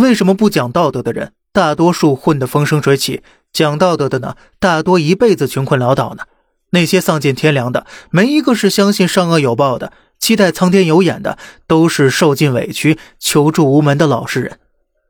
[0.00, 6.24] 为什么不讲道德的人，大多数混得风生水起；讲道德的呢，大多一辈子穷困潦倒呢？
[6.70, 11.36] 那些丧尽天良的，没一个是相信善恶有报的，期待苍天有眼的，
[11.66, 14.58] 都是受尽委屈、求助无门的老实人。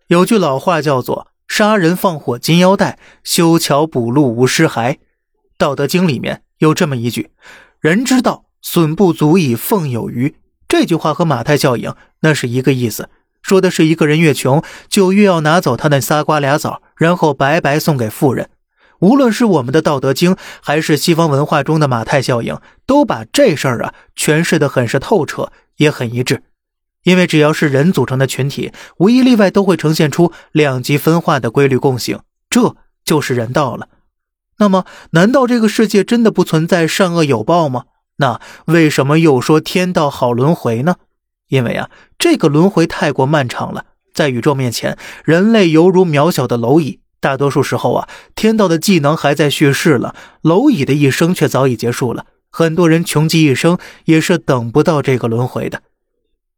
[0.09, 4.95] 有句老话叫做“杀人放火金腰带，修桥补路无尸骸”。
[5.59, 7.31] 《道德经》里面有这么一句
[7.81, 10.35] ：“人之道，损不足以奉有余。”
[10.67, 13.11] 这句话和马太效应那是一个意思，
[13.51, 18.49] 说的是一个人越穷，就越要拿走他那仨瓜俩枣，然后白白送给富人。
[19.01, 26.45] 无论是我们的《道德经》，还是西方文化中的马太效应，都把这事儿啊诠释的很是透彻，也很一致。
[27.03, 33.89] 因为只要是人组成的群体，无一例外都会呈现出两极分化的规律共性，这就是人道了。
[34.59, 37.87] 那么，难道这个世界真的不存在善恶有报吗？
[38.19, 40.95] 那为什么又说天道好轮回呢？
[41.51, 47.01] 因为啊，这个轮回太过漫长了，在宇宙面前，人类犹如渺小的蝼蚁。
[47.21, 52.25] 大多数时候啊，天道的技能还在蓄势了，蝼蚁的一生却早已结束了。
[52.51, 55.83] 很多人穷极一生也是等不到这个轮回的。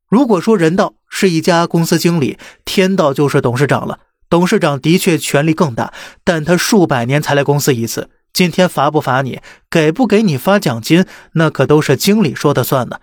[0.09, 3.99] 如果说人道是一家公司经理，天道就是董事长了。
[4.31, 13.01] 董事长的确权力更大，但他数百年才来公司一次，今天罚不罚你，给不给你发奖金，那可都是经理说的算呢。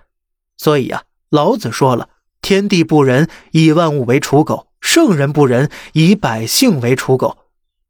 [0.57, 2.09] 所以呀，老子说了
[2.41, 7.37] ：“天地不仁，以万物为刍狗；圣人不仁，以百姓为刍狗。”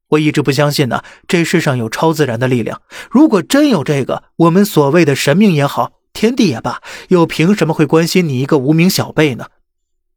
[0.09, 2.81] 我一直不相信呢，这世上有超自然的力量。
[3.11, 9.45] 如果真有这个，我们所谓的神明也好，天地也罢，又凭什么会关心你一个无名小辈呢？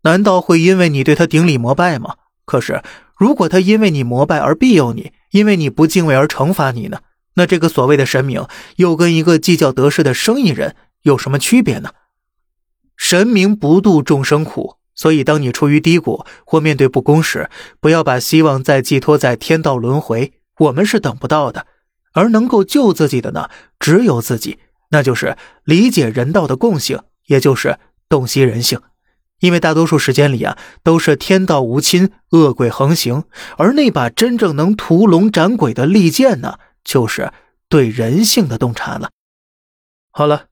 [0.02, 2.14] 难道会因为你对他顶礼膜拜吗？
[2.44, 2.82] 可是，
[3.16, 6.98] 如果他因为你膜拜而庇佑你，因为你不敬畏而惩罚你呢？
[7.34, 11.90] 那这个所谓的神明，又跟一个计较得失的生意人有什么区别呢？
[12.96, 14.76] 神明不渡众生苦。
[14.94, 17.48] 所以，当你处于低谷或面对不公时，
[17.80, 21.66] 不要把希望再寄托在天道轮回，我们是等不到的。
[22.12, 23.48] 而能够救自己的呢，
[23.80, 24.58] 只有自己，
[24.90, 28.80] 那就是理解人道的共性，也就是洞悉人性。
[29.40, 33.24] 因为大多数时间里啊，都是天道无亲，恶鬼横行，
[33.56, 37.32] 而那把真正能屠龙斩鬼的利剑呢，就是
[37.70, 39.08] 对人性的洞察了。
[40.10, 40.51] 好了。